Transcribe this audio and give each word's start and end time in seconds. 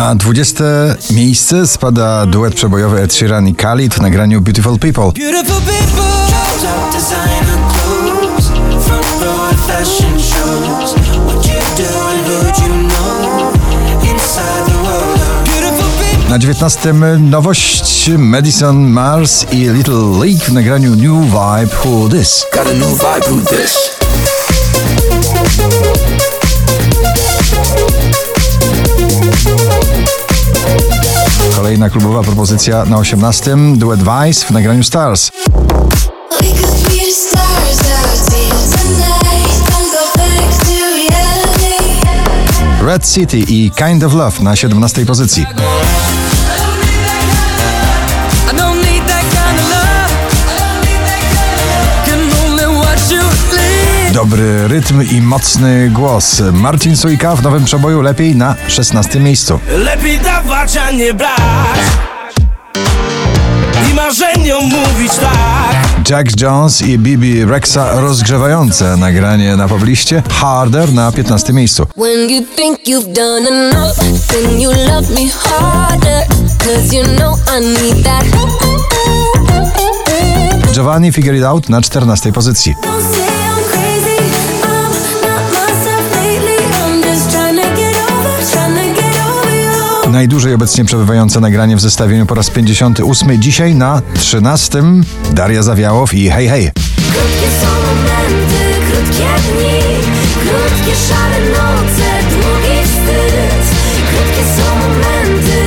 Na 0.00 0.14
20 0.14 0.64
miejsce 1.10 1.66
spada 1.66 2.26
duet 2.26 2.54
przebojowy 2.54 3.02
Ed 3.02 3.14
Sheeran 3.14 3.48
i 3.48 3.54
Khalid 3.54 3.94
w 3.94 4.00
nagraniu 4.00 4.40
Beautiful 4.40 4.78
People. 4.78 5.12
Beautiful. 5.12 5.60
Na 16.28 16.38
19 16.38 16.92
nowość 17.18 18.10
Madison 18.18 18.90
Mars 18.90 19.46
i 19.52 19.56
Little 19.56 20.18
League 20.24 20.44
w 20.44 20.52
nagraniu 20.52 20.90
New 20.90 21.24
Vibe 21.24 21.76
Who 21.84 22.08
This. 22.08 22.46
Kolejna 31.60 31.90
klubowa 31.90 32.22
propozycja 32.22 32.84
na 32.84 32.96
18 32.96 33.56
duet 33.76 34.00
Vice 34.00 34.46
w 34.46 34.50
nagraniu 34.50 34.84
Stars. 34.84 35.30
Red 42.82 43.06
City 43.06 43.38
i 43.38 43.70
Kind 43.70 44.04
of 44.04 44.14
Love 44.14 44.42
na 44.42 44.56
17 44.56 45.06
pozycji. 45.06 45.46
Dobry 54.20 54.68
rytm 54.68 55.02
i 55.02 55.20
mocny 55.20 55.90
głos. 55.90 56.42
Marcin 56.52 56.96
Sujka 56.96 57.36
w 57.36 57.42
nowym 57.42 57.64
przeboju 57.64 58.02
lepiej 58.02 58.36
na 58.36 58.54
16 58.68 59.20
miejscu. 59.20 59.60
Lepiej 59.68 60.18
dawać, 60.18 60.76
a 60.76 60.90
nie 60.90 61.14
brać 61.14 61.80
I 63.90 63.94
marzeniom 63.94 64.64
mówić 64.64 65.12
tak 65.12 66.10
Jack 66.10 66.40
Jones 66.40 66.82
i 66.82 66.98
Bibi 66.98 67.44
Rexa 67.44 68.00
rozgrzewające 68.00 68.96
nagranie 68.96 69.56
na 69.56 69.68
pobliście. 69.68 70.22
Harder 70.30 70.92
na 70.92 71.12
15 71.12 71.52
miejscu. 71.52 71.86
When 71.96 72.30
you 72.30 72.42
think 72.56 72.78
you've 72.86 73.12
done 73.12 73.48
enough, 73.48 73.96
then 74.28 74.60
you 74.60 74.70
love 74.70 75.10
me 75.10 75.30
harder. 75.30 76.26
Cause 76.58 76.96
you 76.96 77.04
know 77.04 77.36
I 77.58 77.60
need 77.60 78.04
that. 78.04 78.24
Giovanni 80.72 81.12
Figure 81.12 81.38
It 81.38 81.44
Out 81.44 81.68
na 81.68 81.82
14 81.82 82.32
pozycji. 82.32 82.74
Najdłużej 90.12 90.54
obecnie 90.54 90.84
przebywające 90.84 91.40
nagranie 91.40 91.76
w 91.76 91.80
zestawieniu 91.80 92.26
po 92.26 92.34
raz 92.34 92.50
58. 92.50 93.42
Dzisiaj 93.42 93.74
na 93.74 94.02
13. 94.14 94.82
Daria 95.32 95.62
Zawiałow 95.62 96.14
i 96.14 96.30
Hej 96.30 96.48
Hej. 96.48 96.70
Krótkie 96.94 97.48
są 97.60 97.66
momenty, 97.66 98.90
krótkie 98.90 99.24
dni, 99.52 99.80
krótkie 100.34 100.96
szare 101.08 101.40
noce, 101.50 102.10
długi 102.30 102.82
wstyd. 102.84 103.64
Krótkie 104.10 104.44
są 104.56 104.76
momenty, 104.76 105.58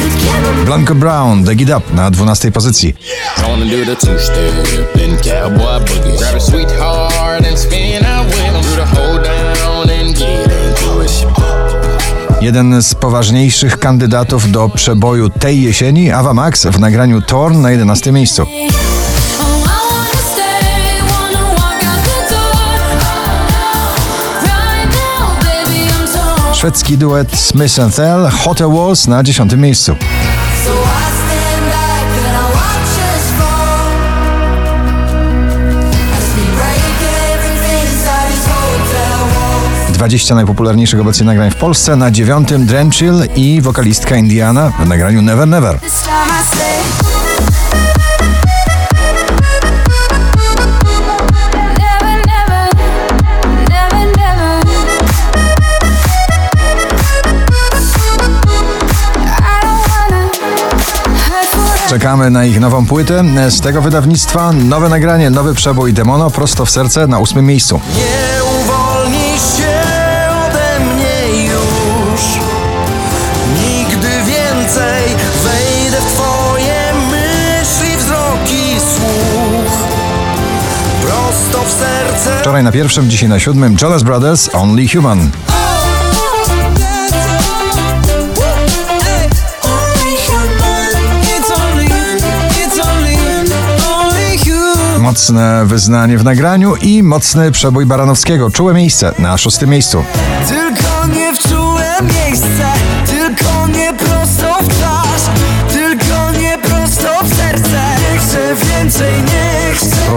krótkie 0.00 0.40
momenty. 0.42 0.64
Blanco 0.64 0.94
Brown, 0.94 1.44
The 1.44 1.54
Get 1.54 1.70
Up 1.78 1.94
na 1.94 2.10
12 2.10 2.52
pozycji. 2.52 2.88
I 2.88 3.30
Jeden 12.40 12.82
z 12.82 12.94
poważniejszych 12.94 13.78
kandydatów 13.78 14.50
do 14.50 14.68
przeboju 14.68 15.28
tej 15.28 15.62
jesieni, 15.62 16.10
Ava 16.10 16.34
Max 16.34 16.66
w 16.66 16.80
nagraniu 16.80 17.22
Torn 17.22 17.60
na 17.60 17.70
11 17.70 18.12
miejscu. 18.12 18.46
Szwedzki 26.52 26.98
duet 26.98 27.36
Smith 27.36 27.74
Tell, 27.96 28.28
Hotel 28.44 28.68
Walls 28.70 29.06
na 29.06 29.22
10 29.22 29.56
miejscu. 29.56 29.96
20 40.00 40.34
najpopularniejszych 40.34 41.00
obecnie 41.00 41.26
nagrań 41.26 41.50
w 41.50 41.56
Polsce. 41.56 41.96
Na 41.96 42.10
9 42.10 42.48
Drenchill 42.58 43.14
i 43.36 43.60
wokalistka 43.60 44.16
Indiana 44.16 44.72
w 44.84 44.88
nagraniu 44.88 45.22
Never 45.22 45.48
Never. 45.48 45.78
Czekamy 61.88 62.30
na 62.30 62.44
ich 62.44 62.60
nową 62.60 62.86
płytę. 62.86 63.24
Z 63.50 63.60
tego 63.60 63.82
wydawnictwa 63.82 64.52
nowe 64.52 64.88
nagranie, 64.88 65.30
nowy 65.30 65.54
przebój 65.54 65.92
Demono 65.92 66.30
prosto 66.30 66.64
w 66.64 66.70
serce 66.70 67.06
na 67.06 67.18
ósmym 67.18 67.46
miejscu. 67.46 67.80
Prosto 81.50 81.68
w 81.68 81.72
serce 81.72 82.40
Wczoraj 82.40 82.62
na 82.64 82.72
pierwszym, 82.72 83.10
dzisiaj 83.10 83.28
na 83.28 83.38
siódmym 83.38 83.76
Jonas 83.82 84.02
Brothers 84.02 84.54
Only 84.54 84.88
Human. 84.88 85.30
Mocne 94.98 95.66
wyznanie 95.66 96.18
w 96.18 96.24
nagraniu 96.24 96.76
i 96.76 97.02
mocny 97.02 97.52
przebój 97.52 97.86
Baranowskiego. 97.86 98.50
Czułe 98.50 98.74
miejsce 98.74 99.14
na 99.18 99.38
szóstym 99.38 99.70
miejscu. 99.70 100.04
Tylko 100.48 101.06
nie 101.06 101.34
wczułe 101.36 101.96
miejsce 102.02 102.69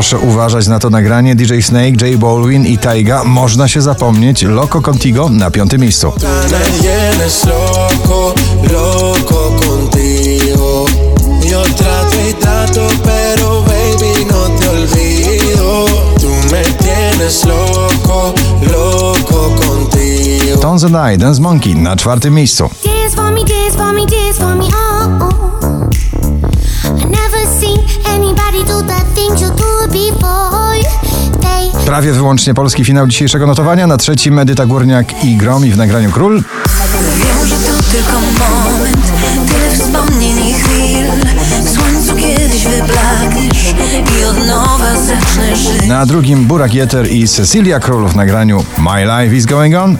Proszę 0.03 0.19
uważać 0.19 0.67
na 0.67 0.79
to 0.79 0.89
nagranie 0.89 1.35
DJ 1.35 1.59
Snake, 1.61 2.07
J 2.07 2.17
Balwin 2.17 2.65
i 2.65 2.77
Taiga. 2.77 3.23
Można 3.23 3.67
się 3.67 3.81
zapomnieć. 3.81 4.41
Loco 4.41 4.81
Contigo 4.81 5.29
na 5.29 5.51
piątym 5.51 5.81
miejscu. 5.81 6.13
Me 6.51 6.59
tienes 6.81 7.45
loco, 7.45 8.33
loco 8.73 9.51
contigo. 9.67 10.85
Yo 11.51 11.61
trato 11.77 12.15
y 12.15 12.35
no 14.31 14.59
te 14.59 14.69
olvido. 14.69 15.85
Tú 16.21 16.29
me 16.51 16.63
tienes 16.63 17.45
loco, 17.45 18.33
loco 18.61 19.55
contigo. 19.67 20.59
Tones 20.61 20.83
and 20.83 21.13
I, 21.13 21.17
Dance 21.17 21.41
Monkey 21.41 21.75
na 21.75 21.95
czwartym 21.95 22.33
miejscu. 22.33 22.63
Oh, 22.63 22.69
oh. 25.21 25.43
Never 27.09 27.47
seen 27.59 27.79
anybody 28.05 28.63
do 28.63 28.81
the 28.81 29.03
things 29.15 29.41
you 29.41 29.49
do 29.49 29.62
Prawie 31.93 32.13
wyłącznie 32.13 32.53
polski 32.53 32.85
finał 32.85 33.07
dzisiejszego 33.07 33.47
notowania. 33.47 33.87
Na 33.87 33.97
trzecim 33.97 34.39
Edyta 34.39 34.65
Górniak 34.65 35.23
i 35.23 35.37
Gromi 35.37 35.71
w 35.71 35.77
nagraniu 35.77 36.11
Król. 36.11 36.43
Wiem, 37.15 37.47
że 37.47 37.55
to 37.55 37.83
tylko 37.91 38.21
moment 38.21 39.11
Tyle 39.47 39.75
wspomnień 39.75 40.37
i 40.47 40.53
chwil 40.53 41.05
W 41.63 41.69
słońcu 41.69 42.15
kiedyś 42.15 42.65
wyblakniesz 42.67 43.75
I 44.21 44.25
od 44.25 44.47
nowa 44.47 44.95
zacznę 44.95 45.55
żyć 45.55 45.87
Na 45.87 46.05
drugim 46.05 46.45
Burak 46.45 46.73
Jeter 46.73 47.11
i 47.11 47.27
Cecilia 47.27 47.79
Król 47.79 48.07
w 48.07 48.15
nagraniu 48.15 48.65
My 48.77 49.05
Life 49.05 49.35
is 49.35 49.45
Going 49.45 49.75
On. 49.75 49.97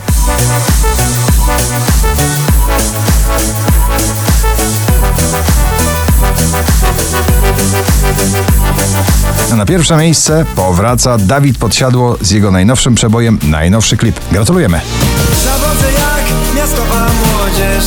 Na 9.56 9.66
pierwsze 9.66 9.98
miejsce 9.98 10.46
powraca 10.56 11.18
Dawid 11.18 11.58
Podsiadło 11.58 12.18
z 12.22 12.32
jego 12.32 12.52
najnowszym 12.52 12.96
przebojem 12.96 13.40
Najnowszy 13.44 13.98
klip. 13.98 14.20
Gratulujemy. 14.32 14.82
Zawodzę 15.44 15.92
jak 15.92 16.56
miastowa 16.56 17.06
młodzież 17.06 17.86